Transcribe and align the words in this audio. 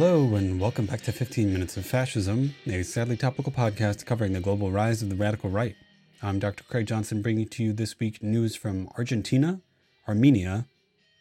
Hello, 0.00 0.34
and 0.34 0.58
welcome 0.58 0.86
back 0.86 1.02
to 1.02 1.12
15 1.12 1.52
Minutes 1.52 1.76
of 1.76 1.84
Fascism, 1.84 2.54
a 2.66 2.82
sadly 2.82 3.18
topical 3.18 3.52
podcast 3.52 4.06
covering 4.06 4.32
the 4.32 4.40
global 4.40 4.70
rise 4.70 5.02
of 5.02 5.10
the 5.10 5.14
radical 5.14 5.50
right. 5.50 5.76
I'm 6.22 6.38
Dr. 6.38 6.64
Craig 6.64 6.86
Johnson, 6.86 7.20
bringing 7.20 7.46
to 7.48 7.62
you 7.62 7.74
this 7.74 8.00
week 8.00 8.22
news 8.22 8.56
from 8.56 8.88
Argentina, 8.96 9.60
Armenia, 10.08 10.64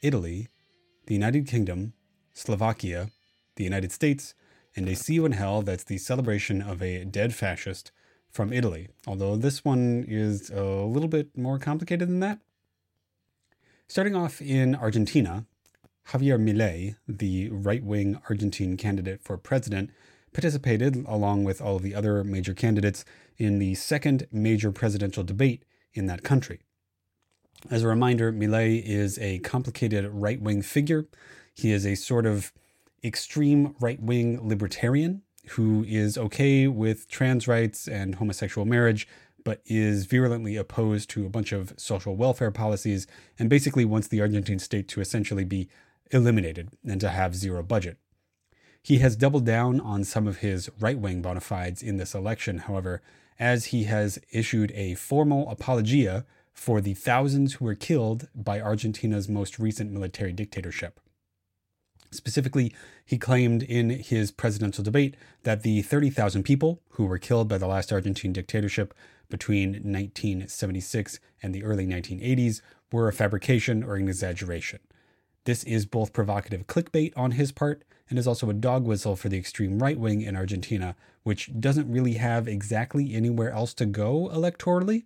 Italy, 0.02 0.48
the 1.08 1.14
United 1.14 1.46
Kingdom, 1.46 1.92
Slovakia, 2.32 3.10
the 3.58 3.66
United 3.66 3.92
States, 3.92 4.34
and 4.78 4.88
a 4.88 4.96
See 4.96 5.16
You 5.16 5.26
in 5.26 5.34
Hell 5.34 5.62
that's 5.62 5.84
the 5.84 5.98
celebration 5.98 6.62
of 6.62 6.82
a 6.82 7.04
dead 7.04 7.36
fascist 7.36 7.92
from 8.32 8.54
Italy, 8.54 8.88
although 9.06 9.36
this 9.36 9.66
one 9.66 10.06
is 10.08 10.50
a 10.52 10.64
little 10.64 11.10
bit 11.10 11.38
more 11.38 11.60
complicated 11.60 12.08
than 12.08 12.22
that. 12.22 12.40
Starting 13.90 14.16
off 14.16 14.42
in 14.42 14.74
Argentina, 14.74 15.46
Javier 16.10 16.40
Milei, 16.40 16.96
the 17.08 17.50
right 17.50 17.84
wing 17.84 18.20
Argentine 18.30 18.78
candidate 18.78 19.22
for 19.22 19.38
president, 19.38 19.92
participated, 20.34 21.06
along 21.08 21.44
with 21.44 21.62
all 21.62 21.76
of 21.76 21.84
the 21.84 21.94
other 21.94 22.24
major 22.24 22.56
candidates, 22.56 23.06
in 23.38 23.60
the 23.60 23.76
second 23.76 24.28
major 24.32 24.72
presidential 24.72 25.24
debate 25.24 25.64
in 25.94 26.08
that 26.08 26.24
country. 26.24 26.62
As 27.70 27.84
a 27.84 27.88
reminder, 27.88 28.34
Milei 28.34 28.82
is 28.84 29.20
a 29.20 29.38
complicated 29.40 30.10
right 30.12 30.42
wing 30.42 30.64
figure. 30.64 31.06
He 31.54 31.72
is 31.72 31.86
a 31.86 31.94
sort 31.94 32.26
of 32.26 32.52
extreme 33.04 33.76
right 33.80 34.02
wing 34.02 34.48
libertarian 34.48 35.22
who 35.50 35.86
is 35.88 36.18
okay 36.18 36.68
with 36.68 37.08
trans 37.08 37.48
rights 37.48 37.88
and 37.88 38.16
homosexual 38.16 38.66
marriage, 38.66 39.08
but 39.44 39.62
is 39.66 40.06
virulently 40.06 40.56
opposed 40.56 41.10
to 41.12 41.26
a 41.28 41.30
bunch 41.30 41.52
of 41.52 41.74
social 41.78 42.16
welfare 42.16 42.52
policies 42.52 43.06
and 43.38 43.48
basically 43.48 43.86
wants 43.86 44.08
the 44.08 44.22
Argentine 44.22 44.60
state 44.60 44.88
to 44.88 45.02
essentially 45.02 45.46
be 45.46 45.70
eliminated 46.12 46.70
and 46.86 47.00
to 47.02 47.10
have 47.10 47.36
zero 47.36 47.64
budget. 47.64 47.98
He 48.82 49.00
has 49.00 49.16
doubled 49.16 49.46
down 49.46 49.80
on 49.80 50.04
some 50.04 50.28
of 50.28 50.38
his 50.38 50.70
right 50.80 50.98
wing 50.98 51.22
bona 51.22 51.42
fides 51.42 51.84
in 51.84 51.98
this 51.98 52.16
election, 52.16 52.60
however, 52.60 53.02
as 53.38 53.66
he 53.66 53.84
has 53.86 54.20
issued 54.32 54.72
a 54.72 54.96
formal 54.96 55.50
apologia 55.50 56.26
for 56.54 56.82
the 56.82 56.94
thousands 56.94 57.54
who 57.54 57.66
were 57.66 57.76
killed 57.76 58.28
by 58.36 58.60
Argentina's 58.60 59.30
most 59.30 59.60
recent 59.60 59.92
military 59.92 60.34
dictatorship. 60.34 61.00
Specifically, 62.12 62.74
he 63.06 63.18
claimed 63.18 63.62
in 63.64 63.92
his 63.92 64.32
presidential 64.32 64.84
debate 64.84 65.16
that 65.44 65.62
the 65.62 65.82
30,000 65.84 66.44
people 66.44 66.82
who 66.92 67.06
were 67.06 67.20
killed 67.20 67.48
by 67.48 67.58
the 67.58 67.68
last 67.68 67.94
Argentine 67.94 68.34
dictatorship 68.34 68.94
between 69.30 69.72
1976 69.72 71.20
and 71.44 71.54
the 71.54 71.64
early 71.64 71.86
1980s 71.86 72.62
were 72.92 73.08
a 73.08 73.14
fabrication 73.14 73.84
or 73.84 73.96
an 73.96 74.08
exaggeration. 74.08 74.80
This 75.46 75.64
is 75.64 75.86
both 75.86 76.14
provocative 76.14 76.68
clickbait 76.68 77.14
on 77.16 77.32
his 77.32 77.52
part 77.52 77.84
and 78.10 78.18
is 78.20 78.28
also 78.28 78.50
a 78.50 78.54
dog 78.54 78.86
whistle 78.86 79.16
for 79.16 79.30
the 79.30 79.38
extreme 79.38 79.80
right 79.80 79.98
wing 79.98 80.22
in 80.22 80.36
Argentina, 80.36 80.96
which 81.24 81.50
doesn't 81.60 81.92
really 81.92 82.14
have 82.14 82.48
exactly 82.48 83.14
anywhere 83.14 83.52
else 83.52 83.74
to 83.76 83.86
go 83.86 84.30
electorally. 84.34 85.06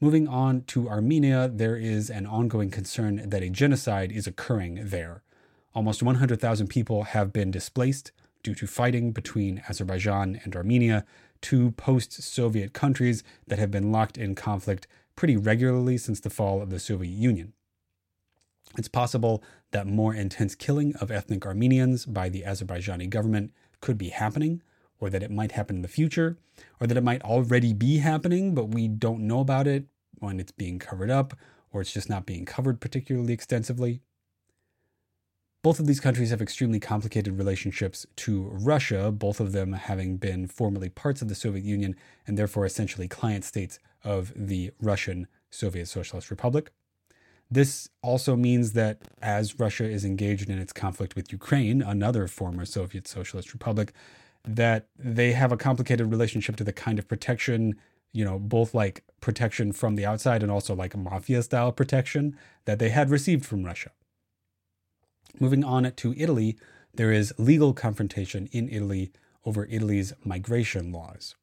Moving 0.00 0.26
on 0.28 0.62
to 0.64 0.88
Armenia, 0.88 1.48
there 1.48 1.76
is 1.76 2.10
an 2.10 2.26
ongoing 2.26 2.70
concern 2.70 3.28
that 3.28 3.42
a 3.42 3.50
genocide 3.50 4.10
is 4.10 4.26
occurring 4.26 4.88
there. 4.88 5.22
Almost 5.74 6.02
100,000 6.02 6.66
people 6.66 7.04
have 7.04 7.32
been 7.32 7.50
displaced 7.50 8.12
due 8.42 8.54
to 8.56 8.66
fighting 8.66 9.12
between 9.12 9.62
Azerbaijan 9.68 10.40
and 10.44 10.56
Armenia, 10.56 11.04
two 11.40 11.70
post 11.72 12.12
Soviet 12.22 12.72
countries 12.72 13.22
that 13.46 13.58
have 13.58 13.70
been 13.70 13.92
locked 13.92 14.18
in 14.18 14.34
conflict 14.34 14.86
pretty 15.16 15.36
regularly 15.36 15.96
since 15.96 16.20
the 16.20 16.30
fall 16.30 16.60
of 16.60 16.70
the 16.70 16.80
Soviet 16.80 17.12
Union. 17.12 17.52
It's 18.78 18.88
possible 18.88 19.42
that 19.70 19.86
more 19.86 20.14
intense 20.14 20.54
killing 20.54 20.94
of 20.96 21.10
ethnic 21.10 21.46
Armenians 21.46 22.06
by 22.06 22.28
the 22.28 22.42
Azerbaijani 22.42 23.10
government 23.10 23.52
could 23.80 23.98
be 23.98 24.10
happening, 24.10 24.62
or 24.98 25.10
that 25.10 25.22
it 25.22 25.30
might 25.30 25.52
happen 25.52 25.76
in 25.76 25.82
the 25.82 25.88
future, 25.88 26.38
or 26.80 26.86
that 26.86 26.96
it 26.96 27.04
might 27.04 27.22
already 27.22 27.72
be 27.72 27.98
happening, 27.98 28.54
but 28.54 28.66
we 28.66 28.88
don't 28.88 29.26
know 29.26 29.40
about 29.40 29.66
it 29.66 29.84
when 30.20 30.38
it's 30.38 30.52
being 30.52 30.78
covered 30.78 31.10
up, 31.10 31.34
or 31.72 31.80
it's 31.80 31.92
just 31.92 32.08
not 32.08 32.26
being 32.26 32.44
covered 32.44 32.80
particularly 32.80 33.32
extensively. 33.32 34.00
Both 35.62 35.78
of 35.78 35.86
these 35.86 36.00
countries 36.00 36.30
have 36.30 36.42
extremely 36.42 36.80
complicated 36.80 37.38
relationships 37.38 38.04
to 38.16 38.48
Russia, 38.52 39.12
both 39.12 39.38
of 39.38 39.52
them 39.52 39.74
having 39.74 40.16
been 40.16 40.48
formerly 40.48 40.88
parts 40.88 41.22
of 41.22 41.28
the 41.28 41.36
Soviet 41.36 41.64
Union 41.64 41.94
and 42.26 42.36
therefore 42.36 42.66
essentially 42.66 43.06
client 43.06 43.44
states 43.44 43.78
of 44.02 44.32
the 44.34 44.72
Russian 44.80 45.28
Soviet 45.50 45.86
Socialist 45.86 46.30
Republic. 46.30 46.72
This 47.52 47.90
also 48.00 48.34
means 48.34 48.72
that 48.72 49.02
as 49.20 49.60
Russia 49.60 49.84
is 49.84 50.06
engaged 50.06 50.48
in 50.48 50.58
its 50.58 50.72
conflict 50.72 51.14
with 51.14 51.30
Ukraine, 51.30 51.82
another 51.82 52.26
former 52.26 52.64
Soviet 52.64 53.06
Socialist 53.06 53.52
Republic, 53.52 53.92
that 54.42 54.88
they 54.98 55.32
have 55.32 55.52
a 55.52 55.58
complicated 55.58 56.10
relationship 56.10 56.56
to 56.56 56.64
the 56.64 56.72
kind 56.72 56.98
of 56.98 57.06
protection, 57.06 57.74
you 58.10 58.24
know, 58.24 58.38
both 58.38 58.72
like 58.72 59.04
protection 59.20 59.74
from 59.74 59.96
the 59.96 60.06
outside 60.06 60.42
and 60.42 60.50
also 60.50 60.74
like 60.74 60.96
mafia 60.96 61.42
style 61.42 61.72
protection 61.72 62.38
that 62.64 62.78
they 62.78 62.88
had 62.88 63.10
received 63.10 63.44
from 63.44 63.64
Russia. 63.64 63.90
Moving 65.38 65.62
on 65.62 65.92
to 65.92 66.14
Italy, 66.16 66.56
there 66.94 67.12
is 67.12 67.34
legal 67.36 67.74
confrontation 67.74 68.48
in 68.50 68.70
Italy 68.70 69.12
over 69.44 69.66
Italy's 69.66 70.14
migration 70.24 70.90
laws. 70.90 71.34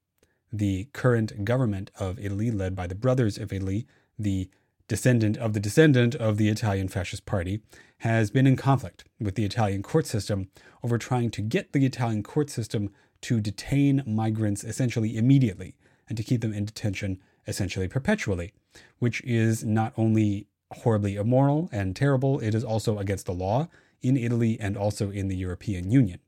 The 0.51 0.87
current 0.91 1.45
government 1.45 1.91
of 1.99 2.17
Italy, 2.17 2.49
led 2.49 2.75
by 2.75 2.87
the 2.87 2.95
Brothers 2.95 3.37
of 3.37 3.53
Italy, 3.53 3.85
the 4.17 4.49
descendant 4.89 5.37
of 5.37 5.53
the 5.53 5.59
descendant 5.61 6.15
of 6.15 6.35
the 6.35 6.49
Italian 6.49 6.89
Fascist 6.89 7.25
Party, 7.25 7.61
has 7.99 8.31
been 8.31 8.47
in 8.47 8.57
conflict 8.57 9.05
with 9.21 9.35
the 9.35 9.45
Italian 9.45 9.83
court 9.83 10.05
system 10.05 10.49
over 10.83 10.97
trying 10.97 11.29
to 11.29 11.41
get 11.41 11.71
the 11.71 11.85
Italian 11.85 12.23
court 12.23 12.49
system 12.49 12.89
to 13.21 13.39
detain 13.39 14.03
migrants 14.05 14.63
essentially 14.63 15.15
immediately 15.15 15.75
and 16.07 16.17
to 16.17 16.23
keep 16.23 16.41
them 16.41 16.53
in 16.53 16.65
detention 16.65 17.19
essentially 17.47 17.87
perpetually, 17.87 18.51
which 18.97 19.21
is 19.21 19.63
not 19.63 19.93
only 19.95 20.47
horribly 20.71 21.15
immoral 21.15 21.69
and 21.71 21.95
terrible, 21.95 22.39
it 22.39 22.55
is 22.55 22.63
also 22.63 22.97
against 22.97 23.25
the 23.25 23.33
law 23.33 23.67
in 24.01 24.17
Italy 24.17 24.57
and 24.59 24.75
also 24.75 25.11
in 25.11 25.27
the 25.27 25.35
European 25.35 25.91
Union 25.91 26.19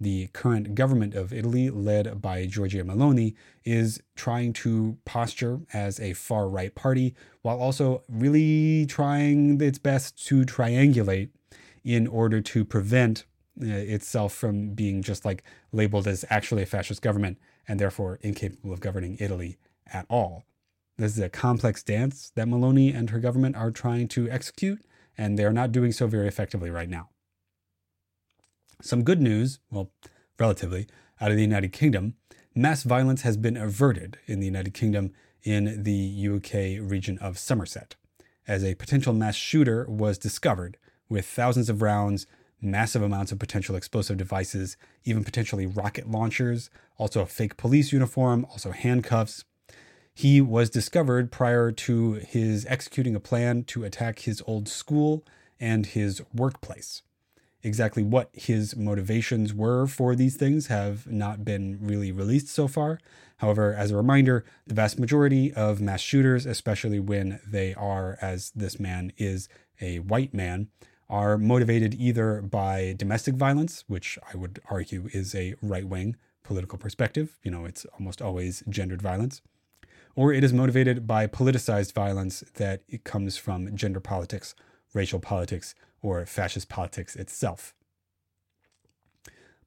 the 0.00 0.28
current 0.28 0.74
government 0.74 1.14
of 1.14 1.32
Italy, 1.32 1.68
led 1.68 2.22
by 2.22 2.46
Giorgia 2.46 2.82
Meloni, 2.82 3.34
is 3.64 4.00
trying 4.16 4.52
to 4.54 4.96
posture 5.04 5.60
as 5.72 6.00
a 6.00 6.14
far 6.14 6.48
right 6.48 6.74
party 6.74 7.14
while 7.42 7.58
also 7.58 8.02
really 8.08 8.86
trying 8.86 9.60
its 9.60 9.78
best 9.78 10.26
to 10.26 10.44
triangulate 10.44 11.28
in 11.84 12.06
order 12.06 12.40
to 12.40 12.64
prevent 12.64 13.24
uh, 13.60 13.66
itself 13.66 14.32
from 14.32 14.70
being 14.70 15.02
just 15.02 15.24
like 15.24 15.42
labeled 15.72 16.06
as 16.06 16.24
actually 16.30 16.62
a 16.62 16.66
fascist 16.66 17.02
government 17.02 17.38
and 17.68 17.78
therefore 17.78 18.18
incapable 18.22 18.72
of 18.72 18.80
governing 18.80 19.16
Italy 19.20 19.58
at 19.92 20.06
all. 20.08 20.44
This 20.96 21.12
is 21.12 21.18
a 21.22 21.28
complex 21.28 21.82
dance 21.82 22.32
that 22.34 22.46
Meloni 22.48 22.94
and 22.94 23.10
her 23.10 23.18
government 23.18 23.56
are 23.56 23.70
trying 23.70 24.08
to 24.08 24.30
execute, 24.30 24.82
and 25.16 25.38
they 25.38 25.44
are 25.44 25.52
not 25.52 25.72
doing 25.72 25.92
so 25.92 26.06
very 26.06 26.28
effectively 26.28 26.70
right 26.70 26.88
now. 26.88 27.08
Some 28.82 29.04
good 29.04 29.20
news, 29.20 29.58
well, 29.70 29.90
relatively, 30.38 30.86
out 31.20 31.30
of 31.30 31.36
the 31.36 31.42
United 31.42 31.72
Kingdom 31.72 32.14
mass 32.54 32.82
violence 32.82 33.22
has 33.22 33.36
been 33.36 33.56
averted 33.56 34.16
in 34.26 34.40
the 34.40 34.46
United 34.46 34.72
Kingdom 34.72 35.12
in 35.42 35.82
the 35.82 36.28
UK 36.28 36.80
region 36.90 37.18
of 37.18 37.38
Somerset, 37.38 37.94
as 38.48 38.64
a 38.64 38.74
potential 38.74 39.12
mass 39.12 39.36
shooter 39.36 39.84
was 39.88 40.18
discovered 40.18 40.78
with 41.08 41.26
thousands 41.26 41.68
of 41.68 41.82
rounds, 41.82 42.26
massive 42.60 43.02
amounts 43.02 43.32
of 43.32 43.38
potential 43.38 43.76
explosive 43.76 44.16
devices, 44.16 44.76
even 45.04 45.24
potentially 45.24 45.66
rocket 45.66 46.10
launchers, 46.10 46.70
also 46.96 47.20
a 47.20 47.26
fake 47.26 47.56
police 47.56 47.92
uniform, 47.92 48.46
also 48.50 48.70
handcuffs. 48.70 49.44
He 50.14 50.40
was 50.40 50.70
discovered 50.70 51.30
prior 51.30 51.70
to 51.70 52.14
his 52.14 52.66
executing 52.66 53.14
a 53.14 53.20
plan 53.20 53.64
to 53.64 53.84
attack 53.84 54.20
his 54.20 54.42
old 54.46 54.68
school 54.68 55.24
and 55.58 55.86
his 55.86 56.22
workplace 56.34 57.02
exactly 57.62 58.02
what 58.02 58.30
his 58.32 58.76
motivations 58.76 59.52
were 59.52 59.86
for 59.86 60.14
these 60.14 60.36
things 60.36 60.68
have 60.68 61.06
not 61.06 61.44
been 61.44 61.78
really 61.80 62.12
released 62.12 62.48
so 62.48 62.66
far. 62.68 62.98
However, 63.38 63.74
as 63.74 63.90
a 63.90 63.96
reminder, 63.96 64.44
the 64.66 64.74
vast 64.74 64.98
majority 64.98 65.52
of 65.52 65.80
mass 65.80 66.00
shooters, 66.00 66.46
especially 66.46 67.00
when 67.00 67.40
they 67.46 67.74
are, 67.74 68.18
as 68.20 68.50
this 68.50 68.78
man 68.78 69.12
is, 69.16 69.48
a 69.80 69.98
white 70.00 70.34
man, 70.34 70.68
are 71.08 71.36
motivated 71.36 71.94
either 71.94 72.40
by 72.40 72.94
domestic 72.96 73.34
violence, 73.34 73.84
which 73.88 74.18
I 74.32 74.36
would 74.36 74.60
argue 74.70 75.08
is 75.12 75.34
a 75.34 75.54
right 75.60 75.86
wing 75.86 76.16
political 76.44 76.78
perspective. 76.78 77.38
You 77.42 77.50
know, 77.50 77.64
it's 77.64 77.84
almost 77.98 78.22
always 78.22 78.62
gendered 78.68 79.02
violence. 79.02 79.42
Or 80.14 80.32
it 80.32 80.44
is 80.44 80.52
motivated 80.52 81.06
by 81.06 81.26
politicized 81.26 81.92
violence 81.94 82.44
that 82.54 82.82
comes 83.04 83.36
from 83.36 83.74
gender 83.76 84.00
politics, 84.00 84.54
racial 84.92 85.20
politics, 85.20 85.74
or 86.02 86.24
fascist 86.26 86.68
politics 86.68 87.16
itself. 87.16 87.74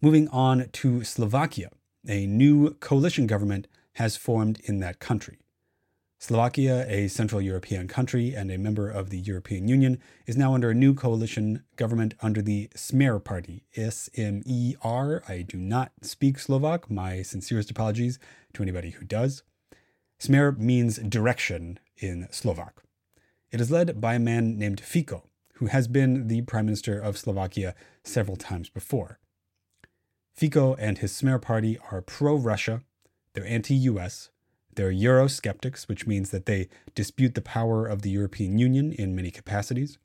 Moving 0.02 0.28
on 0.30 0.70
to 0.74 1.04
Slovakia, 1.04 1.70
a 2.08 2.26
new 2.26 2.72
coalition 2.76 3.28
government 3.28 3.68
has 3.94 4.18
formed 4.18 4.60
in 4.66 4.80
that 4.80 5.00
country. 5.00 5.40
Slovakia, 6.20 6.86
a 6.88 7.10
Central 7.10 7.42
European 7.42 7.88
country 7.88 8.34
and 8.34 8.50
a 8.50 8.58
member 8.58 8.90
of 8.90 9.10
the 9.10 9.20
European 9.20 9.68
Union, 9.68 10.00
is 10.26 10.38
now 10.38 10.54
under 10.54 10.70
a 10.70 10.74
new 10.74 10.94
coalition 10.94 11.64
government 11.76 12.14
under 12.22 12.42
the 12.42 12.70
Smer 12.76 13.22
Party, 13.22 13.66
S 13.76 14.10
M 14.16 14.42
E 14.46 14.76
R. 14.82 15.22
I 15.28 15.42
do 15.42 15.58
not 15.58 15.92
speak 16.02 16.40
Slovak. 16.40 16.90
My 16.90 17.24
sincerest 17.24 17.70
apologies 17.70 18.20
to 18.54 18.64
anybody 18.64 18.92
who 18.92 19.06
does. 19.06 19.44
Smer 20.18 20.58
means 20.58 20.98
direction 20.98 21.78
in 21.98 22.30
Slovak. 22.32 22.84
It 23.52 23.60
is 23.60 23.70
led 23.70 24.00
by 24.00 24.16
a 24.16 24.20
man 24.20 24.58
named 24.58 24.80
Fico, 24.80 25.24
who 25.64 25.70
has 25.70 25.88
been 25.88 26.28
the 26.28 26.42
prime 26.42 26.66
minister 26.66 27.00
of 27.00 27.18
Slovakia 27.18 27.74
several 28.04 28.36
times 28.36 28.68
before. 28.68 29.18
Fico 30.36 30.76
and 30.76 30.98
his 30.98 31.14
Smer 31.14 31.42
party 31.42 31.80
are 31.90 32.02
pro 32.02 32.36
Russia, 32.36 32.82
they're 33.32 33.48
anti 33.48 33.74
US, 33.76 34.30
they're 34.76 34.92
Eurosceptics, 34.92 35.88
which 35.88 36.06
means 36.06 36.32
that 36.32 36.48
they 36.48 36.68
dispute 36.96 37.34
the 37.34 37.42
power 37.42 37.88
of 37.88 38.02
the 38.02 38.10
European 38.10 38.58
Union 38.58 38.92
in 38.92 39.16
many 39.16 39.32
capacities. 39.32 39.98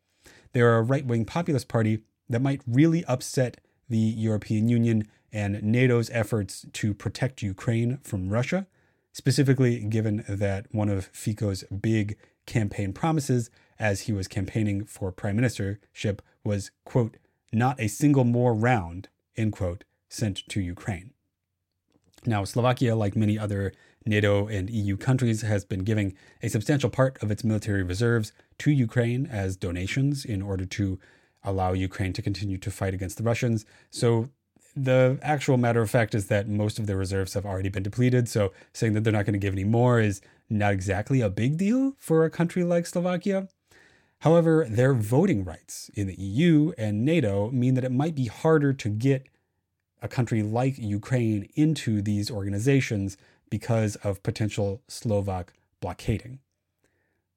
They're 0.52 0.78
a 0.78 0.82
right 0.82 1.04
wing 1.04 1.24
populist 1.24 1.66
party 1.66 2.04
that 2.28 2.40
might 2.40 2.62
really 2.64 3.04
upset 3.06 3.56
the 3.88 3.98
European 3.98 4.68
Union 4.68 5.08
and 5.32 5.60
NATO's 5.60 6.08
efforts 6.10 6.66
to 6.74 6.94
protect 6.94 7.42
Ukraine 7.42 7.98
from 8.04 8.28
Russia, 8.28 8.68
specifically 9.12 9.80
given 9.80 10.24
that 10.28 10.66
one 10.70 10.88
of 10.88 11.06
Fico's 11.06 11.64
big 11.64 12.16
campaign 12.48 12.92
promises 12.92 13.50
as 13.78 14.02
he 14.02 14.12
was 14.12 14.26
campaigning 14.26 14.84
for 14.84 15.12
prime 15.12 15.36
ministership 15.36 16.18
was, 16.42 16.72
quote, 16.84 17.16
not 17.52 17.80
a 17.80 17.86
single 17.86 18.24
more 18.24 18.52
round, 18.54 19.08
end 19.36 19.52
quote, 19.52 19.84
sent 20.08 20.48
to 20.48 20.60
Ukraine. 20.60 21.12
Now, 22.26 22.44
Slovakia, 22.44 22.96
like 22.96 23.14
many 23.14 23.38
other 23.38 23.72
NATO 24.04 24.48
and 24.48 24.68
EU 24.68 24.96
countries, 24.96 25.42
has 25.42 25.64
been 25.64 25.84
giving 25.84 26.14
a 26.42 26.48
substantial 26.48 26.90
part 26.90 27.22
of 27.22 27.30
its 27.30 27.44
military 27.44 27.82
reserves 27.82 28.32
to 28.58 28.70
Ukraine 28.72 29.26
as 29.26 29.56
donations 29.56 30.24
in 30.24 30.42
order 30.42 30.64
to 30.64 30.98
allow 31.44 31.72
Ukraine 31.72 32.12
to 32.14 32.22
continue 32.22 32.58
to 32.58 32.70
fight 32.70 32.94
against 32.94 33.18
the 33.18 33.22
Russians. 33.22 33.64
So, 33.90 34.30
the 34.76 35.18
actual 35.22 35.56
matter 35.56 35.80
of 35.80 35.90
fact 35.90 36.14
is 36.14 36.26
that 36.28 36.48
most 36.48 36.78
of 36.78 36.86
their 36.86 36.96
reserves 36.96 37.34
have 37.34 37.44
already 37.44 37.68
been 37.68 37.82
depleted. 37.82 38.28
So, 38.28 38.52
saying 38.72 38.94
that 38.94 39.04
they're 39.04 39.12
not 39.12 39.26
going 39.26 39.40
to 39.40 39.46
give 39.46 39.54
any 39.54 39.64
more 39.64 40.00
is 40.00 40.20
not 40.50 40.72
exactly 40.72 41.20
a 41.20 41.30
big 41.30 41.56
deal 41.56 41.94
for 41.98 42.24
a 42.24 42.30
country 42.30 42.64
like 42.64 42.86
Slovakia. 42.86 43.48
However, 44.20 44.66
their 44.68 44.94
voting 44.94 45.44
rights 45.44 45.90
in 45.94 46.06
the 46.06 46.20
EU 46.20 46.72
and 46.76 47.04
NATO 47.04 47.50
mean 47.50 47.74
that 47.74 47.84
it 47.84 47.92
might 47.92 48.14
be 48.14 48.26
harder 48.26 48.72
to 48.72 48.88
get 48.88 49.28
a 50.02 50.08
country 50.08 50.42
like 50.42 50.78
Ukraine 50.78 51.48
into 51.54 52.02
these 52.02 52.30
organizations 52.30 53.16
because 53.50 53.96
of 53.96 54.22
potential 54.22 54.82
Slovak 54.88 55.52
blockading. 55.80 56.40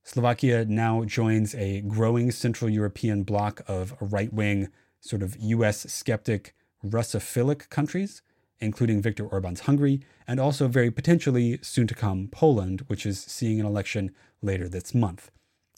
Slovakia 0.04 0.66
now 0.66 1.06
joins 1.06 1.54
a 1.54 1.82
growing 1.82 2.32
Central 2.32 2.70
European 2.70 3.24
bloc 3.24 3.62
of 3.68 3.96
right 4.00 4.34
wing, 4.34 4.70
sort 5.00 5.22
of 5.22 5.38
US 5.38 5.92
skeptic, 5.92 6.56
Russophilic 6.84 7.70
countries, 7.70 8.24
including 8.62 9.02
Viktor 9.02 9.26
Orban's 9.26 9.62
Hungary, 9.62 10.02
and 10.28 10.40
also 10.40 10.68
very 10.68 10.92
potentially 10.92 11.60
soon 11.62 11.88
to 11.88 11.96
come 11.96 12.30
Poland, 12.32 12.82
which 12.88 13.06
is 13.06 13.20
seeing 13.20 13.60
an 13.60 13.66
election 13.66 14.12
later 14.42 14.70
this 14.70 14.94
month. 14.94 15.32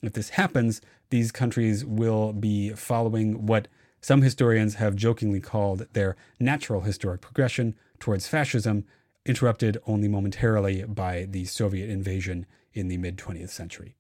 If 0.04 0.14
this 0.14 0.32
happens, 0.32 0.82
these 1.10 1.32
countries 1.32 1.86
will 1.86 2.34
be 2.34 2.72
following 2.72 3.46
what 3.46 3.68
some 4.02 4.22
historians 4.22 4.76
have 4.76 4.96
jokingly 4.96 5.40
called 5.40 5.88
their 5.94 6.18
natural 6.40 6.82
historic 6.82 7.22
progression 7.22 7.76
towards 8.00 8.28
fascism, 8.28 8.84
interrupted 9.26 9.78
only 9.88 10.10
momentarily 10.10 10.84
by 10.84 11.26
the 11.30 11.46
Soviet 11.46 11.90
invasion 11.90 12.46
in 12.74 12.90
the 12.90 12.98
mid 12.98 13.18
20th 13.18 13.50
century. 13.50 13.96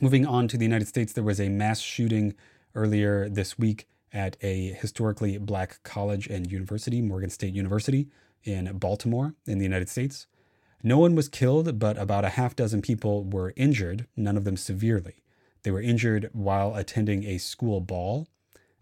Moving 0.00 0.26
on 0.26 0.48
to 0.48 0.58
the 0.58 0.64
United 0.64 0.88
States, 0.88 1.12
there 1.12 1.24
was 1.24 1.40
a 1.40 1.48
mass 1.48 1.80
shooting 1.80 2.34
earlier 2.74 3.28
this 3.28 3.58
week 3.58 3.86
at 4.12 4.36
a 4.42 4.72
historically 4.72 5.38
black 5.38 5.82
college 5.82 6.26
and 6.26 6.50
university, 6.50 7.00
Morgan 7.00 7.30
State 7.30 7.54
University 7.54 8.08
in 8.44 8.76
Baltimore 8.78 9.34
in 9.46 9.58
the 9.58 9.64
United 9.64 9.88
States. 9.88 10.26
No 10.82 10.98
one 10.98 11.14
was 11.14 11.28
killed, 11.28 11.78
but 11.78 11.96
about 11.96 12.24
a 12.24 12.30
half 12.30 12.56
dozen 12.56 12.82
people 12.82 13.24
were 13.24 13.52
injured, 13.56 14.06
none 14.16 14.36
of 14.36 14.44
them 14.44 14.56
severely. 14.56 15.22
They 15.62 15.70
were 15.70 15.80
injured 15.80 16.28
while 16.32 16.74
attending 16.74 17.24
a 17.24 17.38
school 17.38 17.80
ball 17.80 18.26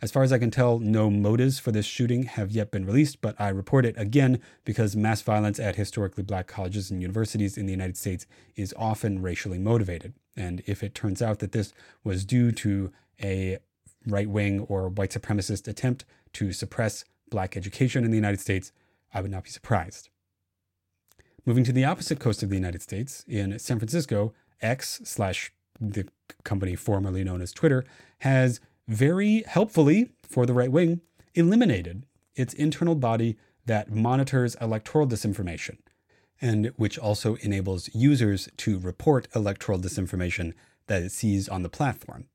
as 0.03 0.11
far 0.11 0.23
as 0.23 0.33
I 0.33 0.39
can 0.39 0.51
tell, 0.51 0.79
no 0.79 1.11
motives 1.11 1.59
for 1.59 1.73
this 1.73 1.85
shooting 1.85 2.23
have 2.23 2.51
yet 2.51 2.71
been 2.71 2.87
released, 2.87 3.21
but 3.21 3.39
I 3.39 3.51
report 3.51 3.85
it 3.85 3.95
again 3.99 4.41
because 4.65 4.97
mass 4.97 5.21
violence 5.21 5.61
at 5.61 5.77
historically 5.77 6.23
black 6.23 6.47
colleges 6.47 6.91
and 6.91 7.03
universities 7.03 7.59
in 7.59 7.67
the 7.67 7.73
United 7.73 7.99
States 7.99 8.27
is 8.57 8.75
often 8.79 9.21
racially 9.21 9.59
motivated. 9.59 10.15
And 10.35 10.63
if 10.67 10.83
it 10.83 10.95
turns 10.95 11.21
out 11.21 11.41
that 11.41 11.53
this 11.53 11.75
was 12.03 12.25
due 12.25 12.51
to 12.53 12.91
a 13.23 13.59
right 14.07 14.29
wing 14.29 14.61
or 14.61 14.89
white 14.89 15.11
supremacist 15.11 15.69
attempt 15.69 16.05
to 16.35 16.53
suppress 16.53 17.05
black 17.31 17.57
education 17.57 18.05
in 18.05 18.11
the 18.11 18.17
United 18.17 18.41
States, 18.41 18.73
I 19.13 19.21
would 19.21 19.31
not 19.31 19.45
be 19.45 19.51
surprised. 19.51 20.09
Moving 21.47 21.65
to 21.65 21.73
the 21.73 21.85
opposite 21.85 22.21
coast 22.21 22.43
of 22.43 22.51
the 22.51 22.57
United 22.57 22.83
States, 22.83 23.25
in 23.27 23.59
San 23.59 23.79
Francisco, 23.79 24.35
X 24.61 25.01
slash 25.05 25.53
the 25.81 26.07
company 26.45 26.77
formerly 26.77 27.25
known 27.25 27.41
as 27.41 27.53
Twitter 27.53 27.85
has 28.21 28.61
very 28.87 29.43
helpfully 29.47 30.11
for 30.23 30.45
the 30.45 30.53
right 30.53 30.71
wing, 30.71 31.01
eliminated 31.35 32.05
its 32.35 32.53
internal 32.55 32.95
body 32.95 33.39
that 33.65 33.91
monitors 33.91 34.55
electoral 34.57 35.07
disinformation 35.07 35.79
and 36.41 36.73
which 36.77 36.99
also 36.99 37.35
enables 37.37 37.95
users 37.95 38.49
to 38.57 38.79
report 38.79 39.29
electoral 39.35 39.79
disinformation 39.79 40.55
that 40.87 41.03
it 41.03 41.13
sees 41.13 41.49
on 41.49 41.63
the 41.63 41.69
platform. 41.69 42.27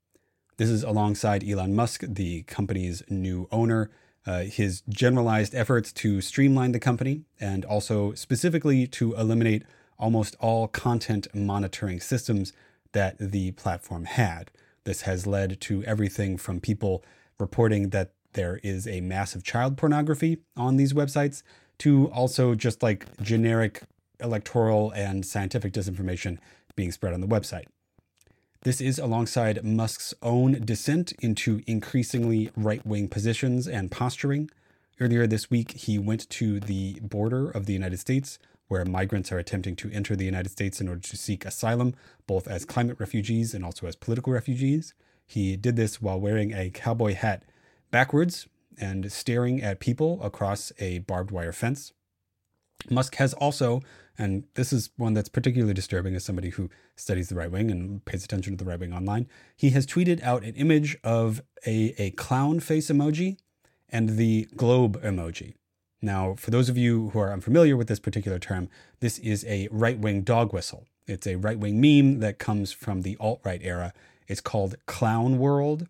This 0.57 0.69
is 0.69 0.83
alongside 0.83 1.43
Elon 1.47 1.75
Musk, 1.75 2.03
the 2.07 2.43
company's 2.43 3.03
new 3.09 3.47
owner, 3.51 3.89
uh, 4.25 4.43
his 4.43 4.81
generalized 4.87 5.53
efforts 5.53 5.91
to 5.93 6.21
streamline 6.21 6.71
the 6.71 6.79
company 6.79 7.23
and 7.39 7.65
also 7.65 8.13
specifically 8.13 8.87
to 8.87 9.13
eliminate 9.15 9.63
almost 9.99 10.35
all 10.39 10.67
content 10.67 11.27
monitoring 11.33 11.99
systems 11.99 12.53
that 12.93 13.17
the 13.19 13.51
platform 13.51 14.05
had. 14.05 14.49
This 14.85 15.01
has 15.01 15.27
led 15.27 15.59
to 15.61 15.83
everything 15.83 16.37
from 16.37 16.61
people 16.61 17.03
reporting 17.37 17.89
that 17.89 18.13
there 18.31 18.61
is 18.63 18.87
a 18.87 19.01
massive 19.01 19.43
child 19.43 19.75
pornography 19.75 20.37
on 20.55 20.77
these 20.77 20.93
websites 20.93 21.43
to 21.79 22.07
also 22.11 22.55
just 22.55 22.81
like 22.81 23.05
generic 23.21 23.81
electoral 24.21 24.91
and 24.91 25.25
scientific 25.25 25.73
disinformation 25.73 26.37
being 26.75 26.91
spread 26.91 27.13
on 27.13 27.19
the 27.19 27.27
website. 27.27 27.65
This 28.61 28.81
is 28.81 28.97
alongside 28.97 29.63
Musk's 29.63 30.13
own 30.21 30.53
descent 30.65 31.13
into 31.21 31.61
increasingly 31.67 32.49
right 32.55 32.85
wing 32.85 33.07
positions 33.07 33.67
and 33.67 33.91
posturing. 33.91 34.49
Earlier 34.99 35.27
this 35.27 35.51
week, 35.51 35.71
he 35.71 35.99
went 35.99 36.29
to 36.31 36.59
the 36.59 36.99
border 37.01 37.49
of 37.49 37.65
the 37.65 37.73
United 37.73 37.99
States 37.99 38.39
where 38.67 38.83
migrants 38.85 39.31
are 39.31 39.37
attempting 39.37 39.75
to 39.75 39.91
enter 39.91 40.15
the 40.15 40.25
United 40.25 40.49
States 40.49 40.81
in 40.81 40.87
order 40.87 41.01
to 41.01 41.17
seek 41.17 41.45
asylum, 41.45 41.93
both 42.25 42.47
as 42.47 42.65
climate 42.65 42.97
refugees 42.99 43.53
and 43.53 43.63
also 43.63 43.85
as 43.87 43.95
political 43.95 44.33
refugees. 44.33 44.93
He 45.27 45.55
did 45.55 45.75
this 45.75 46.01
while 46.01 46.19
wearing 46.19 46.53
a 46.53 46.69
cowboy 46.69 47.13
hat 47.13 47.43
backwards 47.91 48.47
and 48.77 49.11
staring 49.11 49.61
at 49.61 49.79
people 49.79 50.21
across 50.23 50.71
a 50.79 50.99
barbed 50.99 51.31
wire 51.31 51.53
fence. 51.53 51.93
Musk 52.89 53.15
has 53.15 53.33
also, 53.33 53.81
and 54.17 54.43
this 54.53 54.71
is 54.71 54.89
one 54.97 55.13
that's 55.13 55.29
particularly 55.29 55.73
disturbing 55.73 56.15
as 56.15 56.23
somebody 56.23 56.49
who 56.49 56.69
studies 56.95 57.29
the 57.29 57.35
right 57.35 57.51
wing 57.51 57.69
and 57.69 58.03
pays 58.05 58.23
attention 58.23 58.57
to 58.57 58.63
the 58.63 58.69
right 58.69 58.79
wing 58.79 58.93
online, 58.93 59.27
he 59.55 59.71
has 59.71 59.85
tweeted 59.85 60.21
out 60.23 60.43
an 60.43 60.55
image 60.55 60.97
of 61.03 61.41
a, 61.65 61.93
a 61.97 62.11
clown 62.11 62.59
face 62.59 62.89
emoji 62.89 63.37
and 63.89 64.17
the 64.17 64.47
globe 64.55 65.01
emoji. 65.01 65.55
Now, 66.01 66.35
for 66.35 66.51
those 66.51 66.69
of 66.69 66.77
you 66.77 67.09
who 67.09 67.19
are 67.19 67.33
unfamiliar 67.33 67.75
with 67.75 67.87
this 67.87 67.99
particular 67.99 68.39
term, 68.39 68.69
this 68.99 69.17
is 69.19 69.43
a 69.45 69.67
right 69.71 69.97
wing 69.97 70.21
dog 70.21 70.53
whistle. 70.53 70.85
It's 71.07 71.27
a 71.27 71.35
right 71.35 71.57
wing 71.57 71.81
meme 71.81 72.19
that 72.19 72.39
comes 72.39 72.71
from 72.71 73.01
the 73.01 73.17
alt 73.19 73.41
right 73.43 73.61
era. 73.63 73.93
It's 74.27 74.41
called 74.41 74.75
Clown 74.85 75.39
World. 75.39 75.87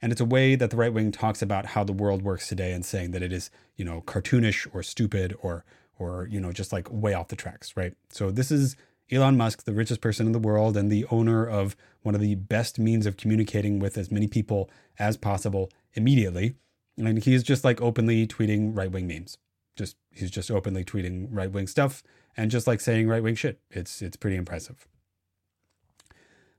And 0.00 0.12
it's 0.12 0.20
a 0.20 0.26
way 0.26 0.54
that 0.54 0.70
the 0.70 0.76
right 0.76 0.92
wing 0.92 1.10
talks 1.10 1.42
about 1.42 1.66
how 1.66 1.84
the 1.84 1.92
world 1.92 2.22
works 2.22 2.48
today 2.48 2.72
and 2.72 2.84
saying 2.84 3.10
that 3.10 3.22
it 3.22 3.32
is, 3.32 3.50
you 3.76 3.84
know, 3.84 4.00
cartoonish 4.02 4.66
or 4.72 4.82
stupid 4.82 5.34
or, 5.42 5.64
or, 5.98 6.28
you 6.30 6.40
know, 6.40 6.52
just 6.52 6.72
like 6.72 6.88
way 6.90 7.14
off 7.14 7.28
the 7.28 7.36
tracks, 7.36 7.76
right? 7.76 7.94
So 8.10 8.30
this 8.30 8.50
is 8.50 8.76
Elon 9.10 9.36
Musk, 9.36 9.64
the 9.64 9.72
richest 9.72 10.00
person 10.00 10.26
in 10.26 10.32
the 10.32 10.38
world 10.38 10.76
and 10.76 10.90
the 10.90 11.06
owner 11.10 11.46
of 11.46 11.76
one 12.02 12.14
of 12.14 12.20
the 12.20 12.34
best 12.34 12.78
means 12.78 13.06
of 13.06 13.16
communicating 13.16 13.78
with 13.78 13.96
as 13.98 14.10
many 14.10 14.26
people 14.26 14.70
as 14.98 15.16
possible 15.16 15.70
immediately. 15.94 16.54
And 16.96 17.22
he's 17.22 17.42
just 17.42 17.64
like 17.64 17.80
openly 17.80 18.26
tweeting 18.26 18.76
right 18.76 18.90
wing 18.90 19.06
memes 19.06 19.38
just 19.78 19.96
he's 20.10 20.30
just 20.30 20.50
openly 20.50 20.84
tweeting 20.84 21.28
right 21.30 21.50
wing 21.50 21.66
stuff 21.66 22.02
and 22.36 22.50
just 22.50 22.66
like 22.66 22.80
saying 22.80 23.08
right 23.08 23.22
wing 23.22 23.36
shit. 23.36 23.60
It's 23.70 24.02
it's 24.02 24.16
pretty 24.16 24.36
impressive. 24.36 24.86